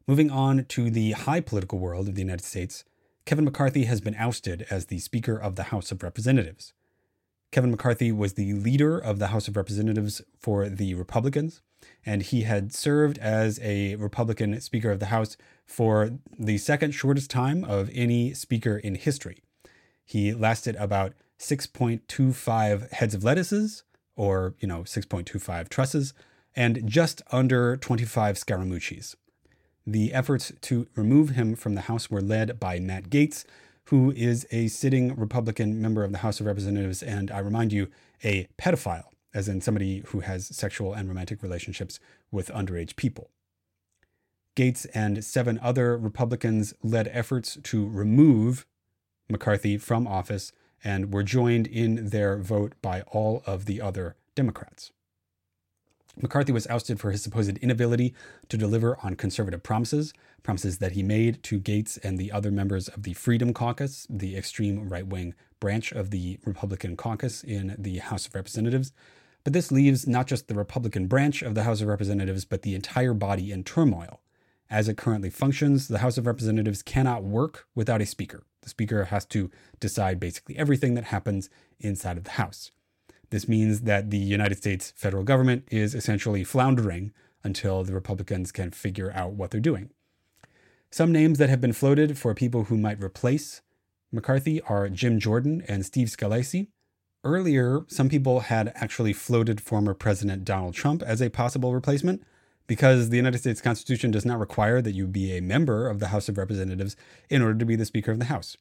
Moving 0.08 0.31
on 0.31 0.65
to 0.69 0.89
the 0.89 1.12
high 1.12 1.41
political 1.41 1.77
world 1.77 2.08
of 2.08 2.15
the 2.15 2.22
United 2.22 2.43
States, 2.43 2.84
Kevin 3.25 3.46
McCarthy 3.46 3.84
has 3.84 4.01
been 4.01 4.15
ousted 4.15 4.65
as 4.72 4.88
the 4.88 4.98
Speaker 4.98 5.38
of 5.38 5.55
the 5.55 5.63
House 5.63 5.91
of 5.91 6.01
Representatives. 6.01 6.74
Kevin 7.51 7.72
McCarthy 7.72 8.12
was 8.12 8.34
the 8.34 8.53
leader 8.53 9.00
of 9.00 9.18
the 9.18 9.27
House 9.27 9.48
of 9.48 9.58
Representatives 9.58 10.22
for 10.38 10.70
the 10.70 10.94
Republicans, 10.94 11.62
and 12.06 12.22
he 12.22 12.44
had 12.44 12.74
served 12.74 13.18
as 13.18 13.60
a 13.63 13.96
Republican 13.96 14.62
Speaker 14.62 14.91
of 14.91 15.00
the 15.00 15.08
House 15.08 15.36
for 15.65 16.12
the 16.38 16.60
second 16.60 16.91
shortest 16.91 17.32
time 17.32 17.63
of 17.63 17.89
any 17.94 18.34
Speaker 18.34 18.77
in 18.77 18.96
history. 18.96 19.41
He 20.06 20.34
lasted 20.34 20.75
about 20.75 21.13
6.25 21.39 22.91
heads 22.91 23.15
of 23.15 23.24
lettuces, 23.24 23.84
or, 24.15 24.53
you 24.60 24.68
know, 24.68 24.82
6.25 24.82 25.70
trusses, 25.70 26.13
and 26.56 26.88
just 26.88 27.22
under 27.32 27.77
25 27.77 28.38
Scaramucci's. 28.38 29.15
The 29.88 30.13
efforts 30.13 30.51
to 30.62 30.88
remove 30.96 31.29
him 31.29 31.56
from 31.56 31.74
the 31.74 31.82
House 31.82 32.12
were 32.12 32.22
led 32.22 32.60
by 32.60 32.79
Matt 32.79 33.10
Gaetz, 33.10 33.44
who 33.89 34.12
is 34.12 34.46
a 34.51 34.67
sitting 34.67 35.15
Republican 35.15 35.81
member 35.81 36.03
of 36.03 36.12
the 36.12 36.19
House 36.19 36.39
of 36.39 36.46
Representatives, 36.46 37.01
and 37.01 37.31
I 37.31 37.39
remind 37.39 37.74
you, 37.74 37.88
a 38.24 38.48
pedophile, 38.55 39.05
as 39.34 39.48
in 39.48 39.62
somebody 39.62 40.03
who 40.08 40.19
has 40.19 40.55
sexual 40.55 40.93
and 40.93 41.08
romantic 41.08 41.41
relationships 41.41 42.00
with 42.31 42.50
underage 42.50 42.96
people. 42.96 43.31
Gaetz 44.55 44.86
and 44.93 45.24
seven 45.24 45.60
other 45.63 45.98
Republicans 45.98 46.74
led 46.84 47.10
efforts 47.12 47.58
to 47.63 47.88
remove 47.88 48.67
McCarthy 49.27 49.77
from 49.79 50.05
office 50.05 50.51
and 50.84 51.12
were 51.12 51.24
joined 51.24 51.65
in 51.65 52.10
their 52.10 52.38
vote 52.38 52.74
by 52.84 53.01
all 53.01 53.41
of 53.48 53.65
the 53.65 53.81
other 53.81 54.15
Democrats. 54.36 54.91
McCarthy 56.18 56.51
was 56.51 56.68
ousted 56.68 57.00
for 57.00 57.12
his 57.12 57.24
supposed 57.24 57.58
inability 57.60 58.13
to 58.50 58.58
deliver 58.58 58.98
on 59.04 59.16
conservative 59.16 59.63
promises, 59.63 60.13
promises 60.44 60.80
that 60.80 60.94
he 60.94 61.04
made 61.04 61.42
to 61.44 61.60
Gaetz 61.60 61.98
and 62.04 62.18
the 62.18 62.32
other 62.32 62.51
members 62.51 62.88
of 62.88 63.04
the 63.04 63.13
Freedom 63.13 63.54
Caucus, 63.54 64.06
the 64.10 64.36
extreme 64.36 64.89
right 64.89 65.08
wing 65.08 65.34
branch 65.60 65.92
of 65.92 66.12
the 66.12 66.39
Republican 66.46 66.96
caucus 66.96 67.44
in 67.44 67.75
the 67.78 68.00
House 68.00 68.28
of 68.28 68.36
Representatives. 68.36 68.92
But 69.44 69.54
this 69.54 69.72
leaves 69.72 70.08
not 70.08 70.28
just 70.28 70.48
the 70.48 70.56
Republican 70.56 71.08
branch 71.08 71.42
of 71.42 71.56
the 71.56 71.63
House 71.63 71.82
of 71.82 71.88
Representatives, 71.88 72.46
but 72.46 72.63
the 72.63 72.75
entire 72.75 73.13
body 73.13 73.51
in 73.51 73.63
turmoil. 73.63 74.22
As 74.70 74.88
it 74.88 74.98
currently 74.98 75.30
functions, 75.30 75.88
the 75.88 76.00
House 76.00 76.18
of 76.18 76.28
Representatives 76.28 76.84
cannot 76.84 77.24
work 77.24 77.66
without 77.74 78.01
a 78.01 78.06
speaker. 78.06 78.44
The 78.62 78.70
speaker 78.70 79.06
has 79.06 79.25
to 79.28 79.50
decide 79.80 80.20
basically 80.20 80.58
everything 80.58 80.94
that 80.96 81.06
happens 81.06 81.50
inside 81.80 82.18
of 82.18 82.25
the 82.25 82.32
House. 82.32 82.72
This 83.30 83.48
means 83.48 83.82
that 83.82 84.10
the 84.10 84.18
United 84.18 84.58
States 84.58 84.94
federal 84.96 85.24
government 85.24 85.68
is 85.70 85.94
essentially 85.94 86.44
floundering 86.44 87.14
until 87.44 87.84
the 87.84 87.94
Republicans 87.94 88.52
can 88.52 88.72
figure 88.72 89.12
out 89.14 89.34
what 89.34 89.52
they're 89.52 89.62
doing. 89.62 89.92
Some 90.92 91.12
names 91.12 91.38
that 91.38 91.50
have 91.50 91.62
been 91.62 91.74
floated 91.74 92.18
for 92.18 92.34
people 92.34 92.66
who 92.66 92.78
might 92.78 93.04
replace 93.04 93.62
McCarthy 94.12 94.60
are 94.62 94.90
Jim 94.90 95.20
Jordan 95.20 95.64
and 95.68 95.86
Steve 95.86 96.08
Scalise. 96.08 96.68
Earlier, 97.24 97.82
some 97.88 98.10
people 98.10 98.42
had 98.42 98.72
actually 98.76 99.14
floated 99.14 99.62
former 99.62 99.94
President 99.94 100.46
Donald 100.46 100.74
Trump 100.74 101.04
as 101.04 101.22
a 101.22 101.30
possible 101.30 101.74
replacement 101.74 102.24
because 102.66 103.10
the 103.10 103.18
United 103.18 103.40
States 103.40 103.62
Constitution 103.62 104.10
does 104.10 104.26
not 104.26 104.40
require 104.40 104.82
that 104.82 104.94
you 104.94 105.06
be 105.06 105.36
a 105.36 105.42
member 105.42 105.88
of 105.88 106.00
the 106.00 106.08
House 106.08 106.30
of 106.30 106.38
Representatives 106.38 106.96
in 107.30 107.42
order 107.42 107.60
to 107.60 107.66
be 107.66 107.76
the 107.76 107.86
Speaker 107.86 108.12
of 108.12 108.20
the 108.20 108.26
House. 108.26 108.58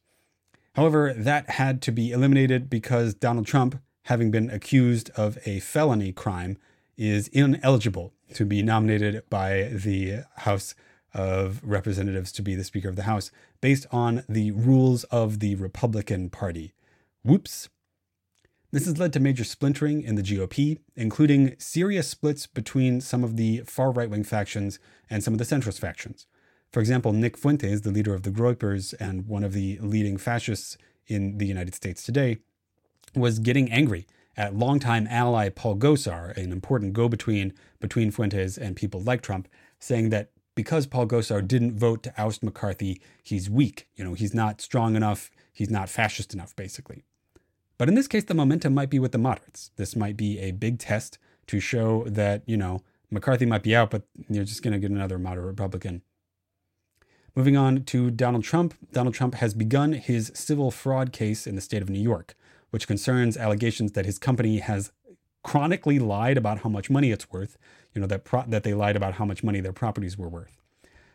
However, 0.75 1.13
that 1.13 1.51
had 1.51 1.81
to 1.83 1.91
be 1.91 2.11
eliminated 2.11 2.69
because 2.69 3.13
Donald 3.13 3.47
Trump 3.47 3.79
having 4.09 4.31
been 4.31 4.49
accused 4.49 5.11
of 5.11 5.37
a 5.45 5.59
felony 5.59 6.11
crime, 6.11 6.57
is 6.97 7.27
ineligible 7.27 8.11
to 8.33 8.43
be 8.43 8.63
nominated 8.63 9.21
by 9.29 9.69
the 9.71 10.23
House 10.37 10.73
of 11.13 11.61
Representatives 11.63 12.31
to 12.31 12.41
be 12.41 12.55
the 12.55 12.63
Speaker 12.63 12.89
of 12.89 12.95
the 12.95 13.03
House 13.03 13.29
based 13.61 13.85
on 13.91 14.23
the 14.27 14.49
rules 14.49 15.03
of 15.05 15.39
the 15.39 15.53
Republican 15.55 16.31
Party. 16.31 16.73
Whoops. 17.23 17.69
This 18.71 18.85
has 18.85 18.97
led 18.97 19.13
to 19.13 19.19
major 19.19 19.43
splintering 19.43 20.01
in 20.01 20.15
the 20.15 20.23
GOP, 20.23 20.79
including 20.95 21.55
serious 21.59 22.07
splits 22.07 22.47
between 22.47 23.01
some 23.01 23.23
of 23.23 23.37
the 23.37 23.59
far 23.59 23.91
right 23.91 24.09
wing 24.09 24.23
factions 24.23 24.79
and 25.07 25.23
some 25.23 25.35
of 25.35 25.37
the 25.37 25.45
centrist 25.45 25.79
factions. 25.79 26.25
For 26.71 26.79
example, 26.79 27.13
Nick 27.13 27.37
Fuentes, 27.37 27.81
the 27.81 27.91
leader 27.91 28.15
of 28.15 28.23
the 28.23 28.31
Groypers 28.31 28.95
and 28.99 29.27
one 29.27 29.43
of 29.43 29.53
the 29.53 29.77
leading 29.81 30.17
fascists 30.17 30.77
in 31.05 31.37
the 31.37 31.45
United 31.45 31.75
States 31.75 32.01
today, 32.01 32.39
was 33.15 33.39
getting 33.39 33.71
angry 33.71 34.07
at 34.37 34.55
longtime 34.55 35.05
ally 35.09 35.49
Paul 35.49 35.75
Gosar, 35.75 36.35
an 36.37 36.51
important 36.51 36.93
go 36.93 37.09
between 37.09 37.53
between 37.79 38.09
Fuentes 38.09 38.57
and 38.57 38.75
people 38.75 39.01
like 39.01 39.21
Trump, 39.21 39.47
saying 39.79 40.09
that 40.09 40.31
because 40.55 40.87
Paul 40.87 41.07
Gosar 41.07 41.45
didn't 41.45 41.77
vote 41.77 42.03
to 42.03 42.13
oust 42.17 42.43
McCarthy, 42.43 43.01
he's 43.23 43.49
weak. 43.49 43.87
You 43.95 44.03
know, 44.03 44.13
he's 44.13 44.33
not 44.33 44.61
strong 44.61 44.95
enough, 44.95 45.29
he's 45.53 45.69
not 45.69 45.89
fascist 45.89 46.33
enough, 46.33 46.55
basically. 46.55 47.03
But 47.77 47.87
in 47.87 47.95
this 47.95 48.07
case, 48.07 48.25
the 48.25 48.33
momentum 48.33 48.73
might 48.73 48.89
be 48.89 48.99
with 48.99 49.13
the 49.13 49.17
moderates. 49.17 49.71
This 49.77 49.95
might 49.95 50.17
be 50.17 50.39
a 50.39 50.51
big 50.51 50.79
test 50.79 51.17
to 51.47 51.59
show 51.59 52.03
that, 52.07 52.43
you 52.45 52.57
know, 52.57 52.81
McCarthy 53.09 53.45
might 53.45 53.63
be 53.63 53.75
out, 53.75 53.89
but 53.89 54.03
you're 54.29 54.43
just 54.43 54.61
going 54.61 54.73
to 54.73 54.79
get 54.79 54.91
another 54.91 55.17
moderate 55.17 55.47
Republican. 55.47 56.01
Moving 57.35 57.55
on 57.55 57.83
to 57.85 58.11
Donald 58.11 58.43
Trump. 58.43 58.73
Donald 58.91 59.15
Trump 59.15 59.35
has 59.35 59.53
begun 59.53 59.93
his 59.93 60.31
civil 60.35 60.71
fraud 60.71 61.13
case 61.13 61.47
in 61.47 61.55
the 61.55 61.61
state 61.61 61.81
of 61.81 61.89
New 61.89 62.01
York 62.01 62.35
which 62.69 62.87
concerns 62.87 63.37
allegations 63.37 63.93
that 63.93 64.05
his 64.05 64.19
company 64.19 64.59
has 64.59 64.91
chronically 65.43 65.99
lied 65.99 66.37
about 66.37 66.59
how 66.59 66.69
much 66.69 66.89
money 66.89 67.11
it's 67.11 67.31
worth, 67.31 67.57
you 67.93 68.01
know, 68.01 68.07
that, 68.07 68.23
pro- 68.23 68.45
that 68.47 68.63
they 68.63 68.73
lied 68.73 68.95
about 68.95 69.15
how 69.15 69.25
much 69.25 69.43
money 69.43 69.59
their 69.61 69.73
properties 69.73 70.17
were 70.17 70.29
worth. 70.29 70.57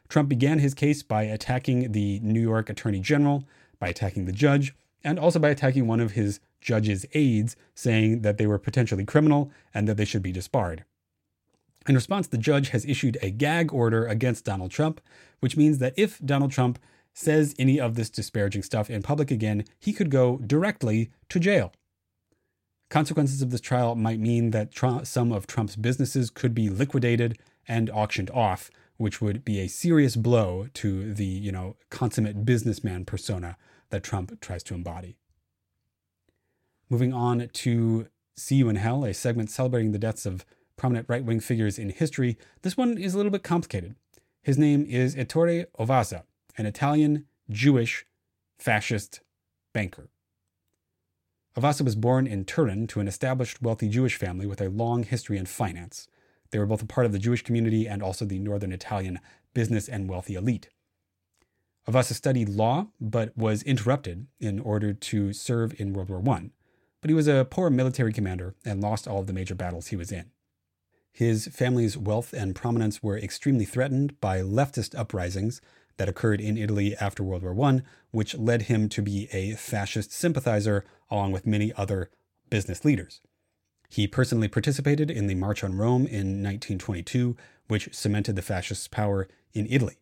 Trump 0.08 0.28
began 0.28 0.58
his 0.58 0.74
case 0.74 1.02
by 1.02 1.24
attacking 1.24 1.92
the 1.92 2.20
New 2.20 2.40
York 2.40 2.68
Attorney 2.68 3.00
General, 3.00 3.44
by 3.78 3.88
attacking 3.88 4.24
the 4.24 4.32
judge, 4.32 4.74
and 5.02 5.18
also 5.18 5.38
by 5.38 5.50
attacking 5.50 5.86
one 5.86 6.00
of 6.00 6.12
his 6.12 6.40
judge's 6.60 7.04
aides, 7.12 7.56
saying 7.74 8.22
that 8.22 8.38
they 8.38 8.46
were 8.46 8.58
potentially 8.58 9.04
criminal 9.04 9.50
and 9.72 9.86
that 9.88 9.96
they 9.96 10.04
should 10.04 10.22
be 10.22 10.32
disbarred. 10.32 10.84
In 11.86 11.94
response, 11.94 12.26
the 12.26 12.38
judge 12.38 12.70
has 12.70 12.86
issued 12.86 13.18
a 13.20 13.30
gag 13.30 13.72
order 13.72 14.06
against 14.06 14.46
Donald 14.46 14.70
Trump, 14.70 15.00
which 15.40 15.56
means 15.56 15.78
that 15.78 15.92
if 15.96 16.18
Donald 16.24 16.50
Trump 16.50 16.78
says 17.14 17.54
any 17.58 17.80
of 17.80 17.94
this 17.94 18.10
disparaging 18.10 18.62
stuff 18.62 18.90
in 18.90 19.02
public 19.02 19.30
again, 19.30 19.64
he 19.78 19.92
could 19.92 20.10
go 20.10 20.38
directly 20.38 21.10
to 21.30 21.40
jail. 21.40 21.72
Consequences 22.90 23.40
of 23.40 23.50
this 23.50 23.60
trial 23.60 23.94
might 23.94 24.20
mean 24.20 24.50
that 24.50 24.76
some 25.04 25.32
of 25.32 25.46
Trump's 25.46 25.76
businesses 25.76 26.28
could 26.28 26.54
be 26.54 26.68
liquidated 26.68 27.38
and 27.66 27.88
auctioned 27.90 28.30
off, 28.30 28.70
which 28.98 29.20
would 29.22 29.44
be 29.44 29.60
a 29.60 29.68
serious 29.68 30.16
blow 30.16 30.68
to 30.74 31.14
the, 31.14 31.24
you 31.24 31.50
know, 31.50 31.76
consummate 31.88 32.44
businessman 32.44 33.04
persona 33.04 33.56
that 33.90 34.02
Trump 34.02 34.38
tries 34.40 34.62
to 34.64 34.74
embody. 34.74 35.16
Moving 36.90 37.12
on 37.12 37.48
to 37.52 38.08
See 38.36 38.56
You 38.56 38.68
in 38.68 38.76
Hell, 38.76 39.04
a 39.04 39.14
segment 39.14 39.50
celebrating 39.50 39.92
the 39.92 39.98
deaths 39.98 40.26
of 40.26 40.44
prominent 40.76 41.08
right 41.08 41.24
wing 41.24 41.40
figures 41.40 41.78
in 41.78 41.90
history. 41.90 42.36
This 42.62 42.76
one 42.76 42.98
is 42.98 43.14
a 43.14 43.16
little 43.16 43.32
bit 43.32 43.42
complicated. 43.42 43.94
His 44.42 44.58
name 44.58 44.84
is 44.84 45.14
Ettore 45.14 45.66
Ovazza 45.78 46.24
an 46.56 46.66
Italian 46.66 47.26
Jewish 47.50 48.06
fascist 48.58 49.20
banker. 49.72 50.08
Ovazza 51.56 51.84
was 51.84 51.94
born 51.94 52.26
in 52.26 52.44
Turin 52.44 52.86
to 52.88 53.00
an 53.00 53.08
established 53.08 53.62
wealthy 53.62 53.88
Jewish 53.88 54.16
family 54.16 54.46
with 54.46 54.60
a 54.60 54.68
long 54.68 55.04
history 55.04 55.38
in 55.38 55.46
finance. 55.46 56.08
They 56.50 56.58
were 56.58 56.66
both 56.66 56.82
a 56.82 56.86
part 56.86 57.06
of 57.06 57.12
the 57.12 57.18
Jewish 57.18 57.42
community 57.42 57.86
and 57.86 58.02
also 58.02 58.24
the 58.24 58.38
northern 58.38 58.72
Italian 58.72 59.20
business 59.54 59.88
and 59.88 60.08
wealthy 60.08 60.34
elite. 60.34 60.68
Ovazza 61.88 62.14
studied 62.14 62.48
law, 62.48 62.88
but 63.00 63.36
was 63.36 63.62
interrupted 63.62 64.26
in 64.40 64.58
order 64.58 64.92
to 64.92 65.32
serve 65.32 65.78
in 65.78 65.92
World 65.92 66.08
War 66.08 66.22
I. 66.36 66.50
But 67.00 67.10
he 67.10 67.14
was 67.14 67.28
a 67.28 67.46
poor 67.48 67.70
military 67.70 68.12
commander 68.12 68.54
and 68.64 68.80
lost 68.80 69.06
all 69.06 69.20
of 69.20 69.26
the 69.26 69.32
major 69.32 69.54
battles 69.54 69.88
he 69.88 69.96
was 69.96 70.10
in. 70.10 70.30
His 71.12 71.46
family's 71.46 71.96
wealth 71.96 72.32
and 72.32 72.56
prominence 72.56 73.02
were 73.02 73.18
extremely 73.18 73.64
threatened 73.64 74.20
by 74.20 74.40
leftist 74.40 74.98
uprisings 74.98 75.60
that 75.96 76.08
occurred 76.08 76.40
in 76.40 76.56
Italy 76.56 76.94
after 76.96 77.22
World 77.22 77.42
War 77.42 77.68
I, 77.68 77.82
which 78.10 78.36
led 78.36 78.62
him 78.62 78.88
to 78.90 79.02
be 79.02 79.28
a 79.32 79.52
fascist 79.54 80.12
sympathizer 80.12 80.84
along 81.10 81.32
with 81.32 81.46
many 81.46 81.72
other 81.74 82.10
business 82.50 82.84
leaders. 82.84 83.20
He 83.88 84.06
personally 84.06 84.48
participated 84.48 85.10
in 85.10 85.26
the 85.26 85.34
March 85.34 85.62
on 85.62 85.76
Rome 85.76 86.02
in 86.02 86.42
1922, 86.42 87.36
which 87.68 87.94
cemented 87.94 88.36
the 88.36 88.42
fascists' 88.42 88.88
power 88.88 89.28
in 89.52 89.66
Italy. 89.70 89.96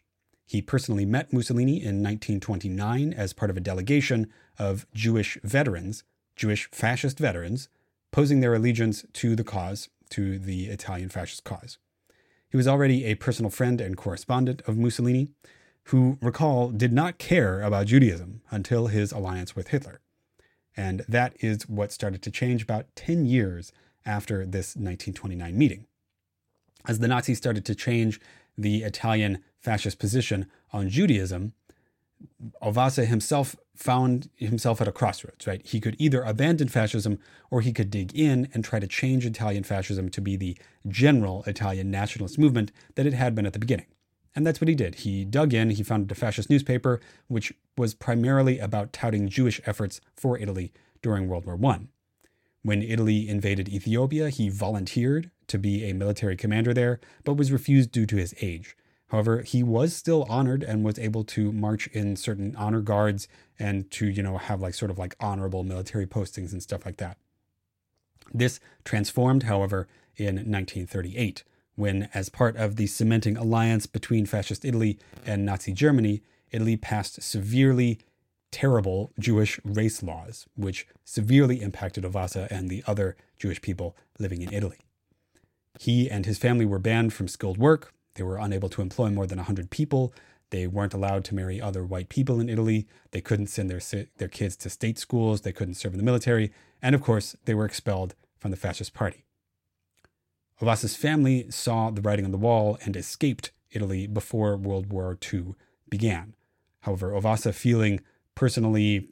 He 0.46 0.62
personally 0.62 1.04
met 1.04 1.32
Mussolini 1.32 1.76
in 1.76 2.02
1929 2.02 3.12
as 3.12 3.32
part 3.32 3.50
of 3.50 3.56
a 3.56 3.60
delegation 3.60 4.30
of 4.58 4.86
Jewish 4.94 5.38
veterans, 5.42 6.04
Jewish 6.36 6.70
fascist 6.70 7.18
veterans, 7.18 7.68
posing 8.10 8.40
their 8.40 8.54
allegiance 8.54 9.04
to 9.14 9.36
the 9.36 9.44
cause, 9.44 9.88
to 10.10 10.38
the 10.38 10.66
Italian 10.66 11.08
fascist 11.08 11.44
cause. 11.44 11.78
He 12.50 12.56
was 12.56 12.68
already 12.68 13.04
a 13.06 13.14
personal 13.14 13.50
friend 13.50 13.80
and 13.80 13.96
correspondent 13.96 14.60
of 14.66 14.76
Mussolini, 14.76 15.28
who, 15.86 16.18
recall, 16.20 16.70
did 16.70 16.92
not 16.92 17.18
care 17.18 17.60
about 17.62 17.86
Judaism 17.86 18.42
until 18.50 18.86
his 18.86 19.12
alliance 19.12 19.56
with 19.56 19.68
Hitler. 19.68 20.00
And 20.76 21.04
that 21.08 21.34
is 21.40 21.68
what 21.68 21.92
started 21.92 22.22
to 22.22 22.30
change 22.30 22.62
about 22.62 22.86
10 22.96 23.26
years 23.26 23.72
after 24.06 24.38
this 24.44 24.74
1929 24.76 25.56
meeting. 25.56 25.86
As 26.86 26.98
the 26.98 27.08
Nazis 27.08 27.38
started 27.38 27.64
to 27.66 27.74
change 27.74 28.20
the 28.56 28.82
Italian 28.82 29.42
fascist 29.58 29.98
position 29.98 30.46
on 30.72 30.88
Judaism, 30.88 31.52
Ovazza 32.62 33.06
himself 33.06 33.56
found 33.74 34.28
himself 34.36 34.80
at 34.80 34.88
a 34.88 34.92
crossroads, 34.92 35.46
right? 35.46 35.64
He 35.64 35.80
could 35.80 35.96
either 35.98 36.22
abandon 36.22 36.68
fascism 36.68 37.18
or 37.50 37.62
he 37.62 37.72
could 37.72 37.90
dig 37.90 38.14
in 38.14 38.48
and 38.52 38.64
try 38.64 38.78
to 38.78 38.86
change 38.86 39.24
Italian 39.24 39.64
fascism 39.64 40.08
to 40.10 40.20
be 40.20 40.36
the 40.36 40.56
general 40.86 41.42
Italian 41.46 41.90
nationalist 41.90 42.38
movement 42.38 42.70
that 42.94 43.06
it 43.06 43.14
had 43.14 43.34
been 43.34 43.46
at 43.46 43.54
the 43.54 43.58
beginning. 43.58 43.86
And 44.34 44.46
that's 44.46 44.60
what 44.60 44.68
he 44.68 44.74
did. 44.74 44.96
He 44.96 45.24
dug 45.24 45.52
in, 45.52 45.70
he 45.70 45.82
founded 45.82 46.10
a 46.10 46.14
fascist 46.14 46.48
newspaper, 46.48 47.00
which 47.28 47.52
was 47.76 47.94
primarily 47.94 48.58
about 48.58 48.92
touting 48.92 49.28
Jewish 49.28 49.60
efforts 49.66 50.00
for 50.16 50.38
Italy 50.38 50.72
during 51.02 51.28
World 51.28 51.44
War 51.44 51.58
I. 51.72 51.80
When 52.62 52.82
Italy 52.82 53.28
invaded 53.28 53.68
Ethiopia, 53.68 54.30
he 54.30 54.48
volunteered 54.48 55.30
to 55.48 55.58
be 55.58 55.84
a 55.84 55.94
military 55.94 56.36
commander 56.36 56.72
there, 56.72 57.00
but 57.24 57.34
was 57.34 57.52
refused 57.52 57.90
due 57.90 58.06
to 58.06 58.16
his 58.16 58.34
age. 58.40 58.76
However, 59.08 59.42
he 59.42 59.62
was 59.62 59.94
still 59.94 60.24
honored 60.28 60.62
and 60.62 60.84
was 60.84 60.98
able 60.98 61.24
to 61.24 61.52
march 61.52 61.86
in 61.88 62.16
certain 62.16 62.56
honor 62.56 62.80
guards 62.80 63.28
and 63.58 63.90
to, 63.90 64.06
you 64.06 64.22
know, 64.22 64.38
have 64.38 64.62
like 64.62 64.72
sort 64.72 64.90
of 64.90 64.98
like 64.98 65.14
honorable 65.20 65.64
military 65.64 66.06
postings 66.06 66.52
and 66.52 66.62
stuff 66.62 66.86
like 66.86 66.96
that. 66.96 67.18
This 68.32 68.58
transformed, 68.84 69.42
however, 69.42 69.86
in 70.16 70.36
1938, 70.36 71.44
when, 71.82 72.08
as 72.14 72.28
part 72.28 72.56
of 72.56 72.76
the 72.76 72.86
cementing 72.86 73.36
alliance 73.36 73.86
between 73.86 74.24
fascist 74.24 74.64
Italy 74.64 74.98
and 75.26 75.44
Nazi 75.44 75.72
Germany, 75.72 76.22
Italy 76.52 76.76
passed 76.76 77.20
severely 77.22 77.98
terrible 78.52 79.10
Jewish 79.18 79.58
race 79.64 80.00
laws, 80.00 80.46
which 80.54 80.86
severely 81.04 81.60
impacted 81.60 82.04
Ovazza 82.04 82.46
and 82.50 82.70
the 82.70 82.84
other 82.86 83.16
Jewish 83.36 83.60
people 83.60 83.96
living 84.20 84.42
in 84.42 84.52
Italy. 84.52 84.78
He 85.80 86.08
and 86.08 86.24
his 86.24 86.38
family 86.38 86.64
were 86.64 86.78
banned 86.78 87.12
from 87.12 87.26
skilled 87.26 87.58
work, 87.58 87.92
they 88.14 88.22
were 88.22 88.38
unable 88.38 88.68
to 88.68 88.82
employ 88.82 89.10
more 89.10 89.26
than 89.26 89.38
100 89.38 89.70
people. 89.70 90.14
They 90.50 90.66
weren't 90.66 90.94
allowed 90.94 91.24
to 91.24 91.34
marry 91.34 91.60
other 91.60 91.84
white 91.84 92.10
people 92.10 92.40
in 92.40 92.50
Italy. 92.50 92.86
They 93.10 93.22
couldn't 93.22 93.46
send 93.46 93.70
their, 93.70 93.80
their 94.18 94.28
kids 94.28 94.54
to 94.56 94.70
state 94.70 94.98
schools. 94.98 95.40
They 95.40 95.52
couldn't 95.52 95.74
serve 95.74 95.94
in 95.94 95.98
the 95.98 96.04
military. 96.04 96.52
And 96.82 96.94
of 96.94 97.00
course, 97.00 97.34
they 97.46 97.54
were 97.54 97.64
expelled 97.64 98.14
from 98.38 98.50
the 98.50 98.56
fascist 98.56 98.92
party. 98.92 99.24
Ovazza's 100.62 100.94
family 100.94 101.50
saw 101.50 101.90
the 101.90 102.00
writing 102.00 102.24
on 102.24 102.30
the 102.30 102.38
wall 102.38 102.78
and 102.84 102.96
escaped 102.96 103.50
Italy 103.72 104.06
before 104.06 104.56
World 104.56 104.92
War 104.92 105.18
II 105.32 105.54
began. 105.90 106.34
However, 106.82 107.10
Ovazza, 107.10 107.52
feeling 107.52 108.00
personally, 108.36 109.08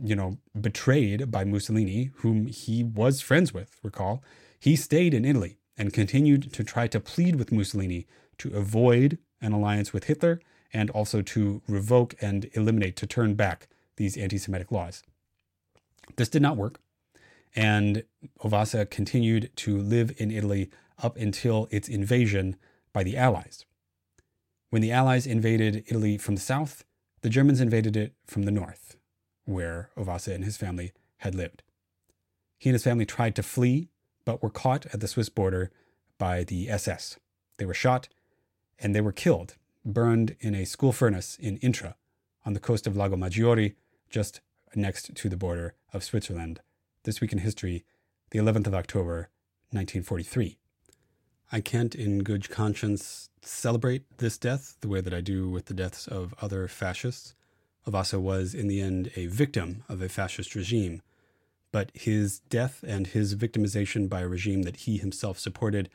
you 0.00 0.14
know, 0.14 0.38
betrayed 0.58 1.30
by 1.30 1.44
Mussolini, 1.44 2.12
whom 2.16 2.46
he 2.46 2.84
was 2.84 3.20
friends 3.20 3.52
with, 3.52 3.76
recall, 3.82 4.22
he 4.60 4.76
stayed 4.76 5.12
in 5.12 5.24
Italy 5.24 5.58
and 5.76 5.92
continued 5.92 6.52
to 6.52 6.62
try 6.62 6.86
to 6.86 7.00
plead 7.00 7.36
with 7.36 7.50
Mussolini 7.50 8.06
to 8.38 8.54
avoid 8.54 9.18
an 9.40 9.52
alliance 9.52 9.92
with 9.92 10.04
Hitler 10.04 10.40
and 10.72 10.88
also 10.90 11.20
to 11.20 11.62
revoke 11.66 12.14
and 12.20 12.48
eliminate, 12.52 12.96
to 12.96 13.06
turn 13.06 13.34
back 13.34 13.68
these 13.96 14.16
anti 14.16 14.38
Semitic 14.38 14.70
laws. 14.70 15.02
This 16.16 16.28
did 16.28 16.42
not 16.42 16.56
work, 16.56 16.80
and 17.54 18.04
Ovazza 18.40 18.88
continued 18.88 19.50
to 19.56 19.78
live 19.78 20.14
in 20.18 20.30
Italy 20.30 20.70
up 21.02 21.16
until 21.16 21.68
its 21.70 21.88
invasion 21.88 22.56
by 22.92 23.02
the 23.02 23.16
Allies. 23.16 23.64
When 24.70 24.80
the 24.80 24.92
Allies 24.92 25.26
invaded 25.26 25.84
Italy 25.86 26.16
from 26.16 26.36
the 26.36 26.40
south, 26.40 26.84
the 27.20 27.28
Germans 27.28 27.60
invaded 27.60 27.96
it 27.96 28.14
from 28.26 28.44
the 28.44 28.50
north, 28.50 28.96
where 29.44 29.90
Ovazza 29.96 30.34
and 30.34 30.44
his 30.44 30.56
family 30.56 30.92
had 31.18 31.34
lived. 31.34 31.62
He 32.58 32.70
and 32.70 32.74
his 32.74 32.84
family 32.84 33.04
tried 33.04 33.34
to 33.36 33.42
flee, 33.42 33.90
but 34.24 34.42
were 34.42 34.50
caught 34.50 34.86
at 34.86 35.00
the 35.00 35.08
Swiss 35.08 35.28
border 35.28 35.70
by 36.18 36.44
the 36.44 36.70
SS. 36.70 37.18
They 37.58 37.66
were 37.66 37.74
shot 37.74 38.08
and 38.78 38.94
they 38.94 39.00
were 39.00 39.12
killed, 39.12 39.56
burned 39.84 40.36
in 40.40 40.54
a 40.54 40.64
school 40.64 40.92
furnace 40.92 41.36
in 41.40 41.56
Intra 41.58 41.96
on 42.44 42.52
the 42.52 42.60
coast 42.60 42.86
of 42.86 42.96
Lago 42.96 43.16
Maggiore, 43.16 43.74
just 44.10 44.40
next 44.74 45.14
to 45.14 45.28
the 45.28 45.36
border 45.36 45.74
of 45.92 46.02
Switzerland. 46.02 46.60
This 47.04 47.20
week 47.20 47.32
in 47.32 47.38
history, 47.38 47.84
the 48.30 48.38
11th 48.38 48.68
of 48.68 48.74
October, 48.74 49.28
1943. 49.70 50.58
I 51.54 51.60
can't, 51.60 51.94
in 51.94 52.22
good 52.22 52.48
conscience, 52.48 53.28
celebrate 53.42 54.04
this 54.16 54.38
death 54.38 54.76
the 54.80 54.88
way 54.88 55.02
that 55.02 55.12
I 55.12 55.20
do 55.20 55.50
with 55.50 55.66
the 55.66 55.74
deaths 55.74 56.08
of 56.08 56.34
other 56.40 56.66
fascists. 56.66 57.34
Ovazza 57.86 58.18
was, 58.18 58.54
in 58.54 58.68
the 58.68 58.80
end, 58.80 59.10
a 59.16 59.26
victim 59.26 59.84
of 59.86 60.00
a 60.00 60.08
fascist 60.08 60.54
regime, 60.54 61.02
but 61.70 61.90
his 61.92 62.38
death 62.38 62.82
and 62.86 63.08
his 63.08 63.34
victimization 63.34 64.08
by 64.08 64.20
a 64.20 64.28
regime 64.28 64.62
that 64.62 64.76
he 64.76 64.96
himself 64.96 65.38
supported 65.38 65.90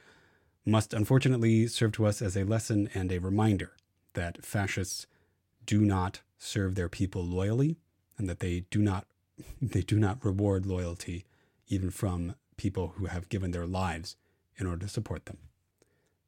must 0.63 0.93
unfortunately 0.93 1.65
serve 1.65 1.93
to 1.93 2.05
us 2.05 2.21
as 2.21 2.37
a 2.37 2.43
lesson 2.43 2.87
and 2.93 3.11
a 3.11 3.19
reminder 3.19 3.71
that 4.13 4.45
fascists 4.45 5.07
do 5.65 5.81
not 5.81 6.21
serve 6.37 6.75
their 6.75 6.89
people 6.89 7.23
loyally 7.23 7.77
and 8.17 8.29
that 8.29 8.41
they 8.41 8.65
do 8.69 8.79
not 8.79 9.07
they 9.61 9.81
do 9.81 9.97
not 9.97 10.23
reward 10.23 10.65
loyalty 10.65 11.25
even 11.67 11.89
from 11.89 12.35
people 12.57 12.93
who 12.97 13.05
have 13.05 13.29
given 13.29 13.51
their 13.51 13.67
lives 13.67 14.17
in 14.57 14.65
order 14.65 14.85
to 14.85 14.91
support 14.91 15.25
them. 15.25 15.37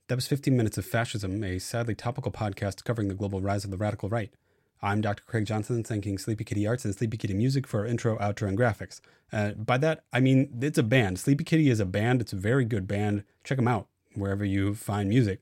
That 0.10 0.16
was 0.16 0.26
15 0.26 0.58
Minutes 0.58 0.80
of 0.80 0.88
Fascism, 0.88 1.44
a 1.44 1.60
sadly 1.60 1.94
topical 1.94 2.32
podcast 2.32 2.84
covering 2.84 3.10
the 3.10 3.14
global 3.14 3.42
rise 3.42 3.64
of 3.64 3.70
the 3.70 3.78
radical 3.78 4.10
right. 4.10 4.34
I'm 4.82 5.02
Dr. 5.02 5.22
Craig 5.28 5.46
Johnson, 5.46 5.84
thanking 5.84 6.18
Sleepy 6.18 6.44
Kitty 6.44 6.66
Arts 6.66 6.84
and 6.84 6.96
Sleepy 6.96 7.16
Kitty 7.16 7.36
Music 7.36 7.68
for 7.68 7.86
intro, 7.86 8.18
outro, 8.18 8.48
and 8.48 8.58
graphics. 8.58 9.02
Uh, 9.32 9.52
by 9.52 9.78
that, 9.78 10.06
I 10.12 10.20
mean 10.20 10.58
it's 10.62 10.80
a 10.80 10.84
band. 10.84 11.20
Sleepy 11.20 11.44
Kitty 11.44 11.70
is 11.70 11.80
a 11.80 11.86
band. 11.86 12.22
It's 12.22 12.34
a 12.34 12.38
very 12.38 12.66
good 12.66 12.88
band. 12.88 13.24
Check 13.44 13.58
them 13.58 13.68
out 13.68 13.88
wherever 14.16 14.44
you 14.44 14.74
find 14.74 15.10
music. 15.10 15.42